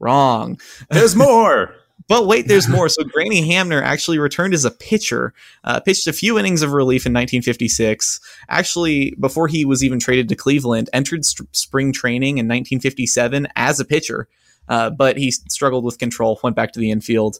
[0.00, 0.58] Wrong.
[0.88, 1.74] There's more.
[2.08, 2.88] But wait, there's more.
[2.88, 5.32] So Granny Hamner actually returned as a pitcher,
[5.62, 8.20] uh, pitched a few innings of relief in 1956.
[8.48, 13.78] Actually, before he was even traded to Cleveland, entered st- spring training in 1957 as
[13.78, 14.26] a pitcher,
[14.68, 17.38] uh, but he struggled with control, went back to the infield.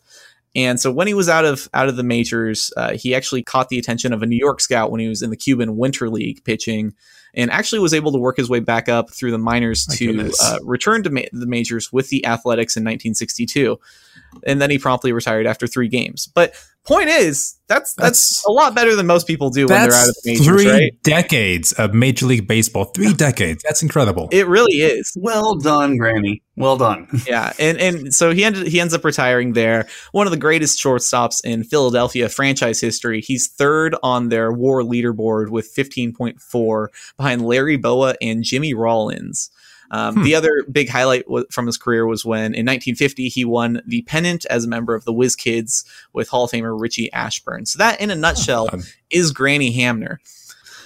[0.57, 3.69] And so when he was out of out of the majors, uh, he actually caught
[3.69, 6.45] the attention of a New York scout when he was in the Cuban Winter League
[6.45, 6.93] pitching
[7.35, 10.33] and actually was able to work his way back up through the minors My to
[10.43, 13.79] uh, return to ma- the majors with the Athletics in 1962.
[14.45, 16.27] And then he promptly retired after three games.
[16.27, 16.55] But
[16.87, 20.09] point is, that's, that's, that's a lot better than most people do when they're out
[20.09, 20.47] of the majors.
[20.47, 21.03] Three right?
[21.03, 22.87] decades of Major League Baseball.
[22.87, 23.63] Three decades.
[23.63, 24.29] That's incredible.
[24.33, 25.13] It really is.
[25.17, 26.43] Well done, Granny.
[26.57, 27.09] Well done.
[27.27, 29.89] yeah, and and so he ended he ends up retiring there.
[30.13, 33.23] One of the greatest shortstops in Philadelphia franchise history.
[33.23, 39.51] He's third on their WAR leaderboard with 15.4 behind Larry Bowa and Jimmy Rollins.
[39.91, 40.23] Um, hmm.
[40.23, 44.03] The other big highlight w- from his career was when in 1950 he won the
[44.03, 47.67] pennant as a member of the Whiz Kids with Hall of Famer Richie Ashburn.
[47.67, 50.21] So that, in a nutshell, oh, is Granny Hamner.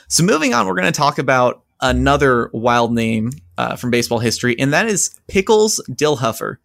[0.08, 4.58] So moving on, we're going to talk about another wild name uh, from baseball history,
[4.58, 6.56] and that is Pickles Dillhoefer.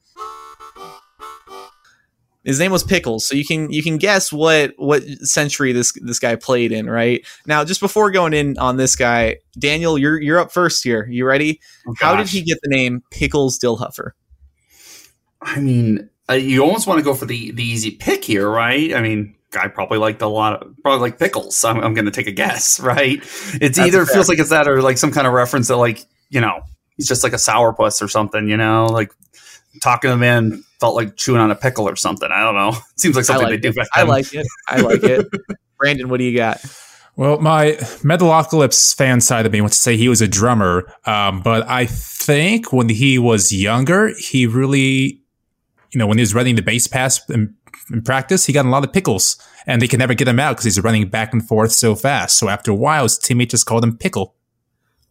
[2.45, 6.19] His name was Pickles, so you can you can guess what what century this this
[6.19, 7.25] guy played in, right?
[7.45, 11.05] Now, just before going in on this guy, Daniel, you're you're up first here.
[11.09, 11.59] You ready?
[11.85, 14.11] Oh, How did he get the name Pickles Dillhoefer?
[15.41, 18.93] I mean, uh, you almost want to go for the the easy pick here, right?
[18.93, 21.63] I mean, guy probably liked a lot of probably like pickles.
[21.65, 23.17] I'm, I'm going to take a guess, right?
[23.19, 26.05] It's That's either feels like it's that or like some kind of reference that like
[26.29, 26.61] you know
[26.95, 29.11] he's just like a sourpuss or something, you know, like
[29.81, 32.29] talking to the man felt like chewing on a pickle or something.
[32.31, 32.69] I don't know.
[32.99, 33.75] It Seems like something like they it.
[33.75, 33.83] do.
[33.93, 34.47] I like it.
[34.67, 35.27] I like it.
[35.77, 36.59] Brandon, what do you got?
[37.15, 37.71] Well, my
[38.03, 41.85] Metalocalypse fan side of me wants to say he was a drummer, um, but I
[41.85, 45.21] think when he was younger, he really,
[45.91, 47.53] you know, when he was running the base pass in,
[47.91, 50.51] in practice, he got a lot of pickles, and they could never get him out
[50.51, 52.37] because he's running back and forth so fast.
[52.37, 54.35] So after a while, his teammate just called him Pickle.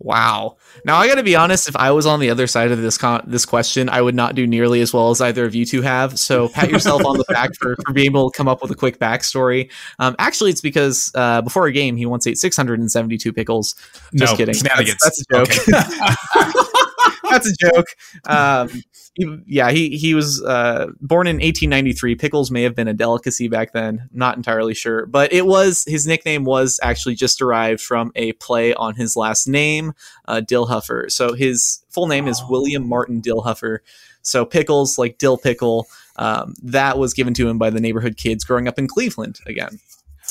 [0.00, 0.58] Wow.
[0.84, 1.68] Now I got to be honest.
[1.68, 4.36] If I was on the other side of this con- this question, I would not
[4.36, 6.18] do nearly as well as either of you two have.
[6.18, 8.76] So pat yourself on the back for, for being able to come up with a
[8.76, 9.70] quick backstory.
[9.98, 13.74] Um, actually, it's because uh, before a game he once ate 672 pickles.
[14.14, 14.54] Just no, kidding.
[14.62, 15.48] That's, that's, a joke.
[15.50, 16.68] Okay.
[17.30, 17.86] that's a joke.
[18.26, 18.82] Um,
[19.14, 22.14] he, yeah, he he was uh, born in 1893.
[22.14, 24.08] Pickles may have been a delicacy back then.
[24.12, 28.74] Not entirely sure, but it was his nickname was actually just derived from a play
[28.74, 29.92] on his last name,
[30.26, 31.10] uh, Dillhoefer.
[31.10, 33.78] So his full name is William Martin Dillhoefer.
[34.22, 35.86] So pickles like dill pickle.
[36.16, 39.78] Um, that was given to him by the neighborhood kids growing up in Cleveland again.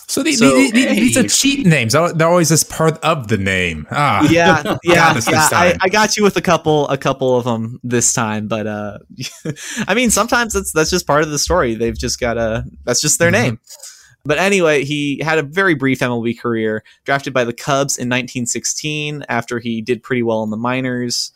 [0.09, 0.95] So, the, so the, the, hey.
[0.95, 1.91] these are cheat names.
[1.91, 3.85] They're always just part of the name.
[3.91, 5.49] Ah, yeah, yeah, yeah.
[5.51, 8.99] I, I, got you with a couple, a couple of them this time, but uh,
[9.87, 11.75] I mean, sometimes that's that's just part of the story.
[11.75, 13.43] They've just got a that's just their mm-hmm.
[13.43, 13.59] name.
[14.23, 16.83] But anyway, he had a very brief MLB career.
[17.03, 21.33] Drafted by the Cubs in 1916 after he did pretty well in the minors.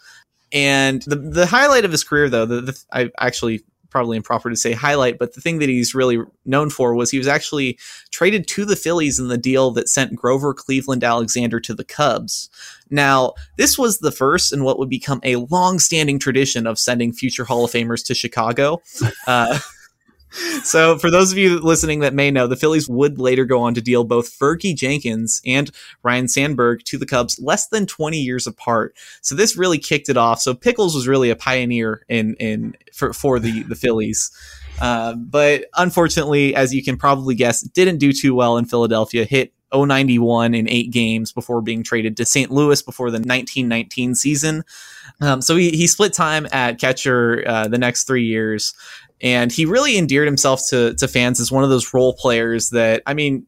[0.53, 4.55] And the the highlight of his career, though, the, the I actually probably improper to
[4.55, 7.77] say highlight, but the thing that he's really known for was he was actually
[8.09, 12.49] traded to the Phillies in the deal that sent Grover Cleveland Alexander to the Cubs.
[12.89, 17.45] Now, this was the first in what would become a long-standing tradition of sending future
[17.45, 18.81] Hall of Famers to Chicago.
[19.27, 19.59] Uh,
[20.63, 23.73] so, for those of you listening that may know, the Phillies would later go on
[23.73, 25.71] to deal both Fergie Jenkins and
[26.03, 28.95] Ryne Sandberg to the Cubs less than 20 years apart.
[29.21, 30.41] So, this really kicked it off.
[30.41, 34.31] So, Pickles was really a pioneer in in for, for the the Phillies.
[34.79, 39.25] Uh, but unfortunately, as you can probably guess, didn't do too well in Philadelphia.
[39.25, 42.51] Hit 091 in eight games before being traded to St.
[42.51, 44.63] Louis before the 1919 season.
[45.21, 48.73] Um, so he, he split time at catcher uh, the next three years
[49.21, 53.03] and he really endeared himself to to fans as one of those role players that
[53.05, 53.45] I mean.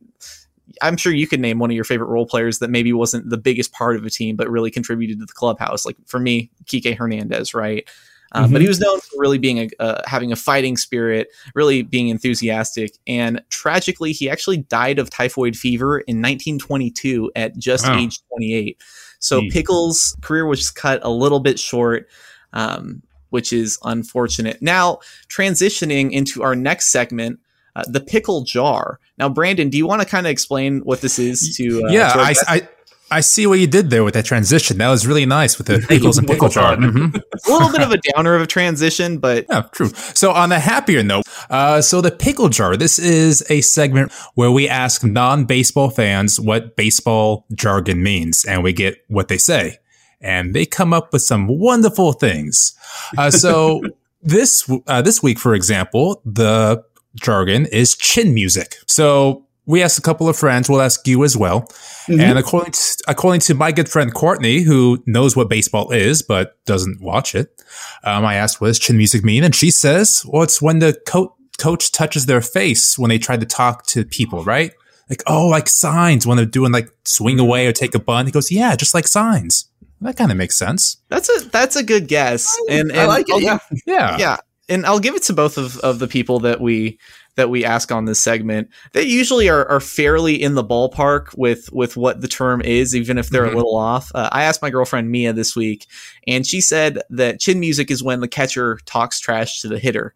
[0.81, 3.37] I'm sure you could name one of your favorite role players that maybe wasn't the
[3.37, 5.85] biggest part of a team, but really contributed to the clubhouse.
[5.85, 7.87] Like for me, Kike Hernandez, right?
[8.33, 8.53] Um, mm-hmm.
[8.53, 12.09] But he was known for really being a uh, having a fighting spirit, really being
[12.09, 17.95] enthusiastic, and tragically, he actually died of typhoid fever in 1922 at just oh.
[17.95, 18.81] age 28.
[19.19, 19.51] So mm.
[19.51, 22.07] Pickles' career was cut a little bit short.
[22.53, 23.03] Um,
[23.33, 24.61] which is unfortunate.
[24.61, 27.39] Now, transitioning into our next segment,
[27.75, 28.99] uh, the pickle jar.
[29.17, 31.85] Now, Brandon, do you want to kind of explain what this is to?
[31.87, 32.67] Uh, yeah, to I, I,
[33.09, 34.77] I see what you did there with that transition.
[34.77, 36.75] That was really nice with the pickles and pickle jar.
[36.75, 37.15] Mm-hmm.
[37.47, 39.89] a little bit of a downer of a transition, but yeah, true.
[39.89, 42.77] So on a happier note, uh, so the pickle jar.
[42.77, 48.73] This is a segment where we ask non-baseball fans what baseball jargon means, and we
[48.73, 49.79] get what they say
[50.23, 52.75] and they come up with some wonderful things.
[53.17, 53.81] Uh, so
[54.21, 56.83] this uh, this week, for example, the
[57.15, 58.75] jargon is chin music.
[58.87, 60.69] So we asked a couple of friends.
[60.69, 61.61] We'll ask you as well.
[62.07, 62.19] Mm-hmm.
[62.19, 66.63] And according to, according to my good friend Courtney, who knows what baseball is but
[66.65, 67.61] doesn't watch it,
[68.03, 70.99] um, I asked what does chin music mean, and she says, "Well, it's when the
[71.07, 74.73] co- coach touches their face when they try to talk to people, right?
[75.09, 78.31] Like oh, like signs when they're doing like swing away or take a bunt." He
[78.31, 79.69] goes, "Yeah, just like signs."
[80.03, 80.97] That kind of makes sense.
[81.09, 83.41] That's a that's a good guess, and, and I like it.
[83.41, 84.37] yeah, yeah, yeah.
[84.69, 86.97] And I'll give it to both of, of the people that we
[87.35, 88.69] that we ask on this segment.
[88.91, 93.17] They usually are, are fairly in the ballpark with with what the term is, even
[93.17, 93.53] if they're mm-hmm.
[93.53, 94.11] a little off.
[94.13, 95.87] Uh, I asked my girlfriend Mia this week,
[96.27, 100.13] and she said that chin music is when the catcher talks trash to the hitter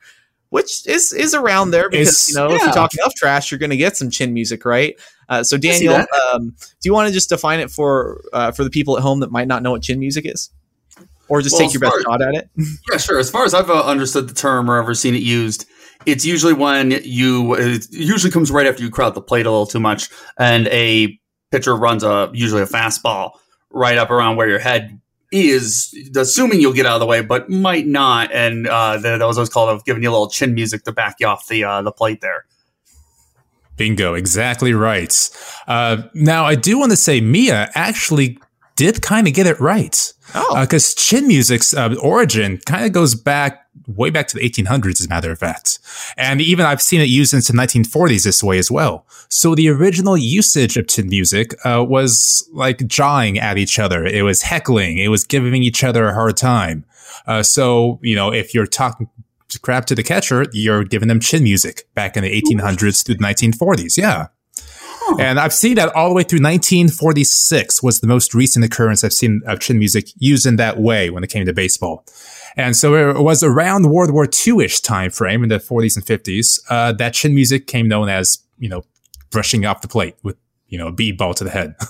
[0.50, 2.56] which is is around there because it's, you know yeah.
[2.56, 5.00] if you talk enough trash, you're going to get some chin music, right?
[5.30, 8.70] Uh, so Daniel, um, do you want to just define it for uh, for the
[8.70, 10.50] people at home that might not know what chin music is,
[11.28, 12.50] or just well, take your best shot at it?
[12.92, 13.20] Yeah, sure.
[13.20, 15.66] As far as I've uh, understood the term or ever seen it used,
[16.06, 19.68] it's usually when you it usually comes right after you crowd the plate a little
[19.68, 21.20] too much, and a
[21.52, 23.32] pitcher runs a usually a fastball
[23.70, 25.00] right up around where your head
[25.32, 28.32] is assuming you'll get out of the way, but might not.
[28.32, 31.16] And uh, that was always called of giving you a little chin music to back
[31.20, 32.46] you off the uh, the plate there.
[33.76, 35.30] Bingo, exactly right.
[35.68, 38.40] Uh, now, I do want to say Mia actually
[38.76, 40.14] did kind of get it right.
[40.36, 40.62] Oh.
[40.62, 45.00] Because uh, chin music's uh, origin kind of goes back way back to the 1800s,
[45.00, 45.80] as a matter of fact.
[46.18, 49.06] And even I've seen it used into the 1940s this way as well.
[49.30, 54.06] So the original usage of chin music uh, was like jawing at each other.
[54.06, 54.98] It was heckling.
[54.98, 56.86] It was giving each other a hard time.
[57.26, 59.10] Uh, so, you know, if you're talking
[59.62, 63.24] crap to the catcher, you're giving them chin music back in the 1800s through the
[63.24, 63.98] 1940s.
[63.98, 64.28] Yeah.
[65.20, 69.14] And I've seen that all the way through 1946 was the most recent occurrence I've
[69.14, 72.06] seen of chin music used in that way when it came to baseball.
[72.56, 76.60] And so it was around World War II-ish time frame in the 40s and 50s
[76.70, 78.84] uh, that chin music came known as, you know,
[79.30, 81.76] brushing off the plate with, you know, a bead ball to the head.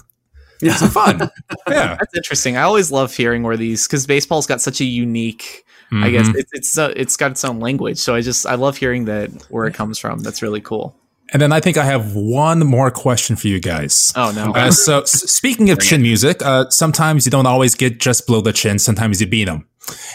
[0.59, 1.29] Yeah, it's fun.
[1.67, 2.57] yeah, that's interesting.
[2.57, 5.63] I always love hearing where these because baseball's got such a unique.
[5.91, 6.03] Mm-hmm.
[6.03, 7.99] I guess it's it's uh, it's got its own language.
[7.99, 10.19] So I just I love hearing that where it comes from.
[10.21, 10.95] That's really cool.
[11.33, 14.13] And then I think I have one more question for you guys.
[14.15, 14.53] Oh no!
[14.53, 18.53] Uh, so speaking of chin music, uh, sometimes you don't always get just below the
[18.53, 18.79] chin.
[18.79, 19.67] Sometimes you beat them,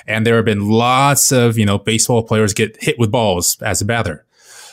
[0.06, 3.82] and there have been lots of you know baseball players get hit with balls as
[3.82, 4.24] a batter.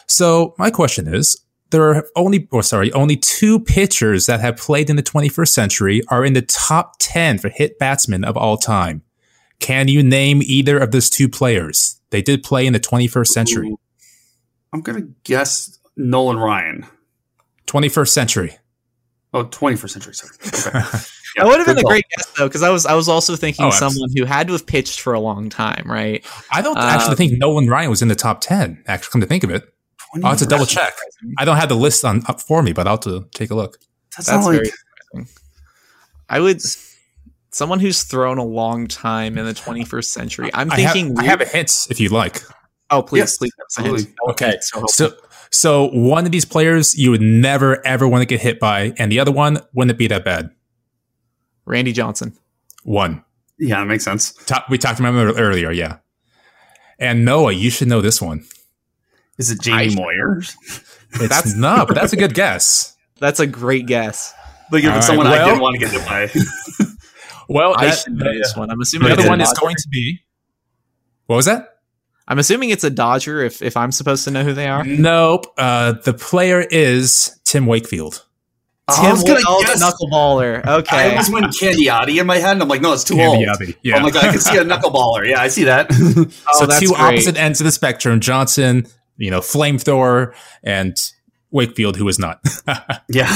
[0.08, 4.90] So my question is, there are only, or sorry, only two pitchers that have played
[4.90, 9.04] in the 21st century are in the top 10 for hit batsmen of all time.
[9.60, 12.00] Can you name either of those two players?
[12.10, 13.76] They did play in the 21st century.
[14.74, 16.86] I'm going to guess Nolan Ryan.
[17.68, 18.58] 21st century.
[19.34, 20.14] Oh, 21st century.
[20.14, 20.80] Sorry.
[20.80, 20.98] Okay.
[21.36, 23.36] Yeah, that would have been a great guess though, because I was I was also
[23.36, 26.26] thinking oh, someone who had to have pitched for a long time, right?
[26.52, 28.84] I don't actually um, think Nolan Ryan was in the top ten.
[28.88, 29.64] Actually, come to think of it,
[30.16, 30.94] I'll have to double check.
[31.38, 33.56] I don't have the list on up for me, but I'll have to take a
[33.56, 33.78] look.
[34.18, 34.72] That's, That's very
[35.14, 35.28] like...
[36.30, 36.62] I would
[37.52, 40.50] someone who's thrown a long time in the 21st century.
[40.54, 42.42] I'm thinking I have, I have a hint if you'd like.
[42.92, 43.54] Oh, please, Yes, please.
[43.54, 43.94] give us a hint.
[43.94, 44.16] absolutely.
[44.32, 44.86] Okay, so.
[44.88, 45.14] So,
[45.52, 49.12] so one of these players you would never ever want to get hit by, and
[49.12, 50.52] the other one wouldn't be that bad.
[51.66, 52.36] Randy Johnson.
[52.84, 53.24] One.
[53.58, 54.32] Yeah, that makes sense.
[54.46, 55.98] Ta- we talked about him earlier, yeah.
[56.98, 58.46] And Noah, you should know this one.
[59.38, 60.38] Is it Jamie I- Moyer?
[60.40, 60.84] It's
[61.20, 62.96] That's- not, but that's a good guess.
[63.20, 64.34] That's a great guess.
[64.72, 66.30] Like if All it's right, someone I well- didn't want to get hit by.
[67.52, 68.70] Well, I that- should know this one.
[68.70, 70.20] I'm assuming the other one is going to be.
[71.26, 71.79] What was that?
[72.30, 73.42] I'm assuming it's a Dodger.
[73.44, 74.84] If if I'm supposed to know who they are.
[74.86, 75.48] Nope.
[75.58, 78.24] Uh, the player is Tim Wakefield.
[78.88, 80.60] I was gonna Wells, guess- knuckleballer.
[80.66, 80.68] Okay.
[80.68, 81.10] I Okay.
[81.12, 83.56] almost went Candiotti in my head, and I'm like, no, it's too Candy old.
[83.56, 83.98] Abbey, Yeah.
[83.98, 85.28] Oh my god, I can see a knuckleballer.
[85.30, 85.90] Yeah, I see that.
[86.48, 87.00] Oh, so that's two great.
[87.00, 88.88] opposite ends of the spectrum: Johnson,
[89.18, 90.96] you know, flamethrower, and
[91.52, 92.40] Wakefield, who is not.
[93.10, 93.28] yeah.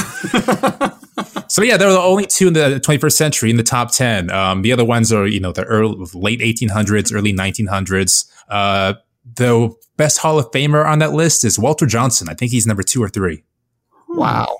[1.48, 4.30] So yeah, they're the only two in the 21st century in the top 10.
[4.30, 8.30] Um, the other ones are, you know, the early, late 1800s, early 1900s.
[8.48, 8.94] Uh,
[9.36, 12.28] the best Hall of Famer on that list is Walter Johnson.
[12.28, 13.44] I think he's number two or three.
[14.08, 14.56] Wow.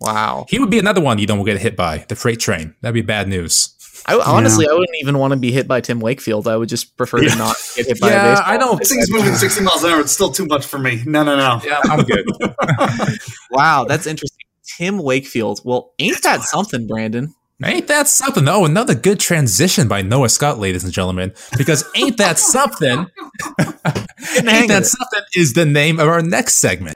[0.00, 0.46] Wow.
[0.48, 2.74] He would be another one you don't get hit by the freight train.
[2.80, 3.74] That'd be bad news.
[4.06, 6.46] I, honestly, I wouldn't even want to be hit by Tim Wakefield.
[6.48, 7.30] I would just prefer Yeah.
[7.30, 8.52] to not get hit by a yeah, baseball.
[8.52, 8.78] I don't.
[8.78, 10.00] this thing's moving 60 miles an hour.
[10.00, 11.02] It's still too much for me.
[11.04, 11.60] No, no, no.
[11.64, 12.24] Yeah, I'm good.
[13.50, 14.37] Wow, that's interesting.
[14.76, 15.60] Tim Wakefield.
[15.64, 17.34] Well, ain't that something, Brandon?
[17.64, 18.48] Ain't that something?
[18.48, 21.32] Oh, another good transition by Noah Scott, ladies and gentlemen.
[21.56, 22.98] Because ain't that something?
[23.58, 24.86] ain't that it.
[24.86, 26.94] something is the name of our next segment.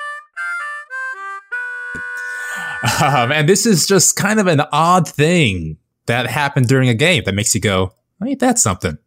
[3.02, 7.24] Um, and this is just kind of an odd thing that happened during a game
[7.24, 8.98] that makes you go, ain't that something?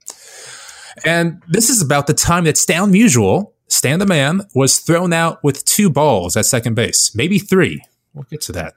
[1.06, 5.44] And this is about the time that Stan Musial, Stan the Man, was thrown out
[5.44, 7.82] with two balls at second base, maybe three.
[8.16, 8.74] We'll get to that.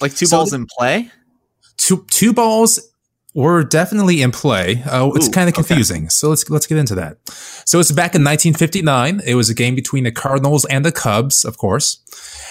[0.00, 1.10] Like two So- balls in play?
[1.76, 2.80] two two balls
[3.34, 4.82] were definitely in play.
[4.90, 5.62] Uh, it's kind of okay.
[5.66, 6.08] confusing.
[6.08, 7.18] So let's let's get into that.
[7.66, 9.20] So it's back in 1959.
[9.26, 11.98] It was a game between the Cardinals and the Cubs, of course.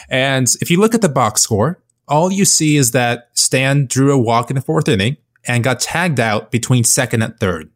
[0.09, 4.13] And if you look at the box score, all you see is that Stan drew
[4.13, 7.71] a walk in the fourth inning and got tagged out between second and third.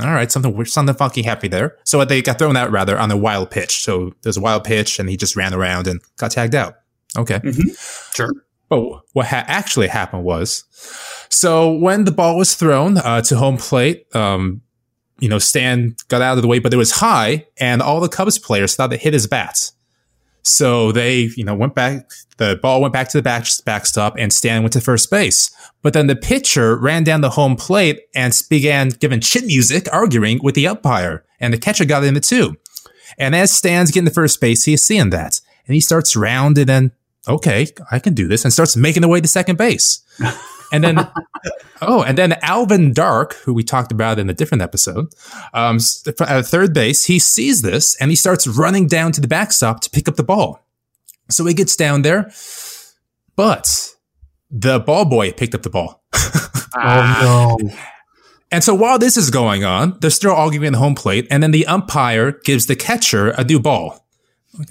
[0.00, 1.76] All right, something something funky happy there.
[1.84, 3.82] So they got thrown out rather on a wild pitch.
[3.82, 6.76] So there's a wild pitch, and he just ran around and got tagged out.
[7.16, 7.40] Okay.
[8.14, 8.32] Sure.
[8.68, 8.80] But
[9.12, 10.64] what ha- actually happened was,
[11.28, 14.62] so when the ball was thrown uh, to home plate, um,
[15.18, 18.08] you know, Stan got out of the way, but it was high, and all the
[18.08, 19.70] Cubs players thought it hit his bat.
[20.42, 22.08] So they, you know, went back.
[22.36, 25.50] The ball went back to the back backstop, and Stan went to first base.
[25.82, 30.40] But then the pitcher ran down the home plate and began giving chin music, arguing
[30.42, 32.56] with the umpire, and the catcher got in it too.
[33.18, 36.92] And as Stan's getting to first base, he's seeing that, and he starts rounding and
[37.28, 40.02] okay, I can do this, and starts making the way to second base.
[40.72, 41.08] And then,
[41.80, 45.06] oh, and then Alvin Dark, who we talked about in a different episode,
[45.54, 45.78] um,
[46.20, 49.90] at third base, he sees this and he starts running down to the backstop to
[49.90, 50.66] pick up the ball.
[51.30, 52.32] So he gets down there,
[53.36, 53.94] but
[54.50, 56.02] the ball boy picked up the ball.
[56.78, 57.70] Oh no.
[58.50, 61.50] And so while this is going on, they're still arguing the home plate, and then
[61.50, 64.06] the umpire gives the catcher a new ball.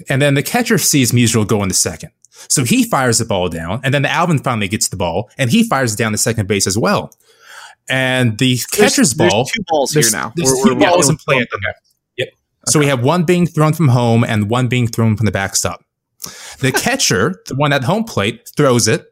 [0.08, 2.12] And then the catcher sees Musial go in the second.
[2.48, 5.64] So he fires the ball down, and then Alvin finally gets the ball, and he
[5.64, 7.12] fires down the second base as well.
[7.88, 9.44] And the catcher's there's, ball.
[9.44, 10.32] There's two balls there's, here now.
[10.36, 11.76] there's We're- 2 we're balls in play at the moment.
[12.16, 12.28] Yep.
[12.66, 15.84] So we have one being thrown from home and one being thrown from the backstop.
[16.60, 19.06] The catcher, the one at home plate, throws it,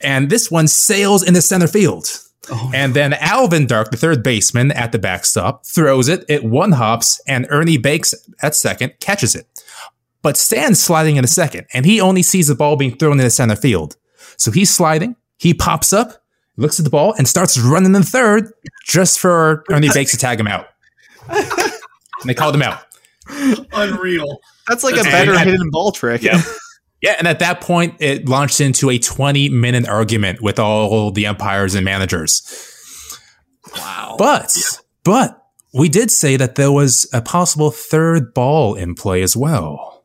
[0.00, 2.08] and this one sails into center field.
[2.50, 6.24] Oh, And then Alvin Dark, the third baseman at the backstop, throws it.
[6.28, 9.46] It one hops, and Ernie Banks at second catches it.
[10.28, 13.24] But Stan's sliding in a second, and he only sees the ball being thrown in
[13.24, 13.96] the center field.
[14.36, 15.16] So he's sliding.
[15.38, 16.22] He pops up,
[16.58, 18.52] looks at the ball, and starts running in third
[18.86, 20.66] just for Ernie Banks to tag him out.
[21.30, 21.48] and
[22.26, 22.82] they called him out.
[23.72, 24.40] unreal.
[24.68, 25.46] That's like a better bad.
[25.46, 26.22] hidden ball trick.
[26.22, 26.42] Yeah.
[27.00, 31.26] Yeah, and at that point, it launched into a 20 minute argument with all the
[31.26, 32.42] umpires and managers.
[33.72, 34.16] Wow.
[34.18, 34.52] But,
[35.04, 35.40] but
[35.72, 39.97] we did say that there was a possible third ball in play as well.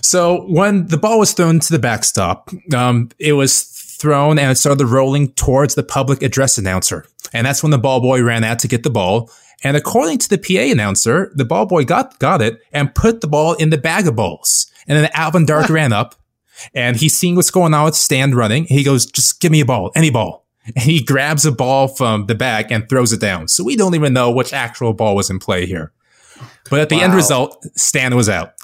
[0.00, 4.56] So when the ball was thrown to the backstop, um, it was thrown and it
[4.56, 7.06] started rolling towards the public address announcer.
[7.32, 9.30] And that's when the ball boy ran out to get the ball.
[9.64, 13.28] And according to the PA announcer, the ball boy got, got it and put the
[13.28, 14.70] ball in the bag of balls.
[14.88, 16.16] And then Alvin Dark ran up
[16.74, 18.64] and he's seeing what's going on with Stan running.
[18.64, 20.46] He goes, just give me a ball, any ball.
[20.64, 23.48] And he grabs a ball from the bag and throws it down.
[23.48, 25.92] So we don't even know which actual ball was in play here.
[26.70, 27.02] But at the Wow.
[27.02, 28.52] end result, Stan was out.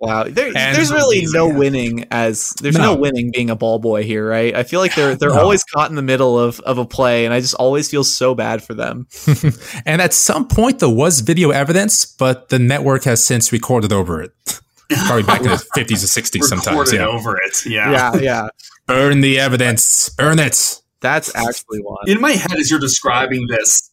[0.00, 2.94] Wow, there, there's really no winning as there's no.
[2.94, 3.00] No.
[3.00, 4.54] winning being a ball boy here, right?
[4.54, 5.40] I feel like they're they're No.
[5.40, 8.34] always caught in the middle of of a play, and I just always feel so
[8.34, 9.06] bad for them.
[9.86, 14.20] and at some point, there was video evidence, but the network has since recorded over
[14.20, 14.32] it.
[15.06, 16.92] Probably back in the 50s or 60s sometimes.
[16.92, 17.06] Yeah.
[17.06, 17.64] over it.
[17.64, 17.90] Yeah.
[17.92, 18.48] Yeah, yeah,
[18.86, 20.10] Burn the evidence.
[20.10, 20.80] Burn it.
[21.00, 22.04] that's actually one.
[22.08, 23.90] In my head, as you're describing this,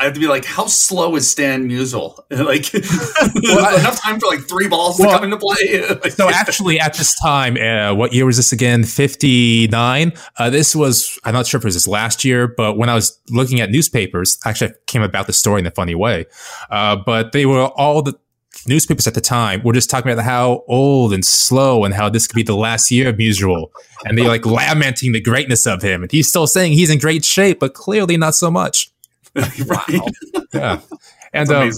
[0.00, 2.18] I have to be like, how slow is Stan Musial?
[2.30, 6.10] like, I- enough time for like three balls Well, to come into play.
[6.10, 8.84] So actually, at this time, uh, what year was this again?
[8.84, 10.12] 59.
[10.38, 12.94] Uh, this was, I'm not sure if it was this last year, but when I
[12.94, 16.26] was looking at newspapers, actually I came about the story in a funny way.
[16.70, 18.14] Uh, but they were all the
[18.66, 22.26] newspapers at the time were just talking about how old and slow and how this
[22.26, 23.68] could be the last year of Musial.
[24.04, 26.02] And they like lamenting the greatness of him.
[26.02, 28.90] And he's still saying he's in great shape, but clearly not so much.
[29.66, 30.00] right.
[30.52, 30.80] Yeah.
[31.34, 31.68] And um,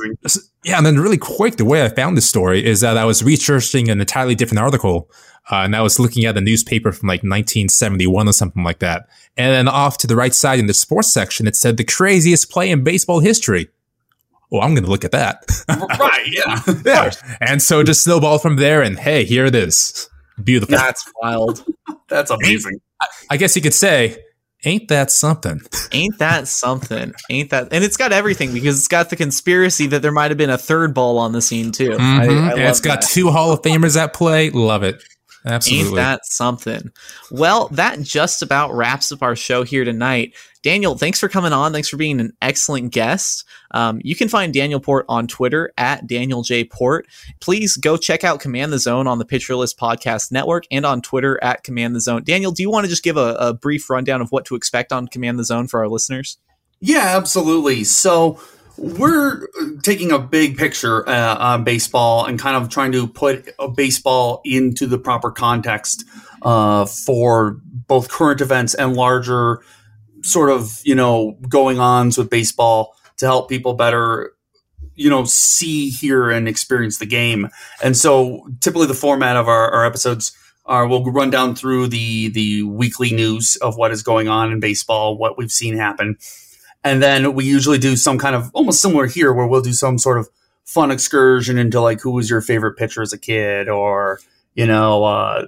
[0.64, 3.24] Yeah, and then really quick, the way I found this story is that I was
[3.24, 5.10] researching an entirely different article,
[5.50, 9.08] uh, and I was looking at a newspaper from like 1971 or something like that.
[9.38, 12.50] And then off to the right side in the sports section, it said the craziest
[12.50, 13.68] play in baseball history.
[14.52, 15.44] Oh, I'm going to look at that.
[15.68, 16.26] right.
[16.26, 16.60] Yeah.
[16.84, 17.10] yeah.
[17.40, 20.10] And so just snowball from there, and hey, here it is.
[20.44, 20.76] Beautiful.
[20.76, 21.64] That's wild.
[22.08, 22.82] That's amazing.
[23.30, 24.22] I guess you could say,
[24.64, 25.60] ain't that something?
[25.92, 27.12] Ain't that something?
[27.30, 27.68] Ain't that?
[27.72, 30.58] And it's got everything because it's got the conspiracy that there might have been a
[30.58, 31.92] third ball on the scene too.
[31.92, 32.20] I, Mhm.
[32.20, 33.10] I love it's got that.
[33.10, 34.50] two Hall of Famers at play.
[34.50, 35.02] Love it.
[35.46, 35.86] Absolutely.
[35.86, 36.90] Ain't that something?
[37.30, 40.34] Well, that just about wraps up our show here tonight.
[40.62, 41.72] Daniel, thanks for coming on.
[41.72, 43.44] Thanks for being an excellent guest.
[43.70, 46.64] Um, you can find Daniel Port on Twitter at Daniel J.
[46.64, 47.06] Port.
[47.40, 51.00] Please go check out Command the Zone on the Pitcher List Podcast Network and on
[51.00, 52.24] Twitter at Command the Zone.
[52.24, 54.92] Daniel, do you want to just give a, a brief rundown of what to expect
[54.92, 56.38] on Command the Zone for our listeners?
[56.80, 57.84] Yeah, absolutely.
[57.84, 58.40] So
[58.78, 59.46] we're
[59.82, 64.86] taking a big picture uh, on baseball and kind of trying to put baseball into
[64.86, 66.04] the proper context
[66.42, 69.62] uh, for both current events and larger
[70.22, 74.32] sort of you know going ons with baseball to help people better
[74.94, 77.48] you know see hear and experience the game.
[77.82, 82.28] And so typically the format of our, our episodes are we'll run down through the
[82.30, 86.16] the weekly news of what is going on in baseball what we've seen happen
[86.86, 89.98] and then we usually do some kind of almost similar here where we'll do some
[89.98, 90.28] sort of
[90.64, 94.20] fun excursion into like who was your favorite pitcher as a kid or
[94.54, 95.46] you know uh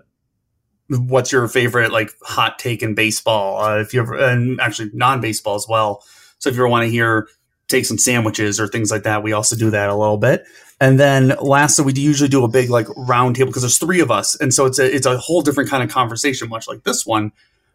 [0.88, 5.54] what's your favorite like hot take in baseball uh, if you ever and actually non-baseball
[5.54, 6.02] as well.
[6.38, 7.28] So if you ever want to hear
[7.68, 10.44] take some sandwiches or things like that we also do that a little bit.
[10.80, 14.10] And then lastly we usually do a big like round table because there's three of
[14.10, 14.34] us.
[14.36, 17.30] And so it's a it's a whole different kind of conversation much like this one.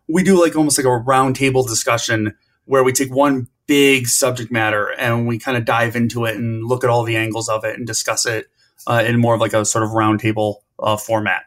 [0.10, 2.36] We do like almost like a round table discussion
[2.66, 6.66] where we take one big subject matter and we kind of dive into it and
[6.66, 8.48] look at all the angles of it and discuss it
[8.88, 11.44] uh, in more of like a sort of roundtable uh, format.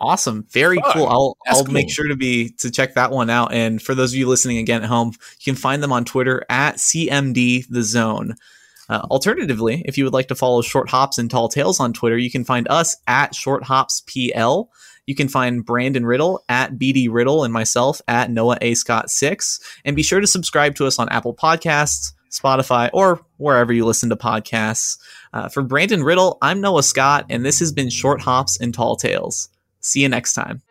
[0.00, 0.46] Awesome.
[0.50, 0.92] Very Fun.
[0.92, 1.06] cool.
[1.06, 3.52] I'll That's I'll make sure to be to check that one out.
[3.52, 6.44] And for those of you listening again at home, you can find them on Twitter
[6.48, 8.36] at CMD the Zone.
[8.88, 12.16] Uh, alternatively, if you would like to follow Short Hops and Tall Tales on Twitter,
[12.16, 14.70] you can find us at Short Hops PL.
[15.06, 18.74] You can find Brandon Riddle at BD Riddle and myself at Noah A.
[18.74, 19.60] Scott 6.
[19.84, 24.08] And be sure to subscribe to us on Apple Podcasts, Spotify, or wherever you listen
[24.10, 24.98] to podcasts.
[25.32, 28.96] Uh, for Brandon Riddle, I'm Noah Scott, and this has been Short Hops and Tall
[28.96, 29.48] Tales.
[29.80, 30.62] See you next time.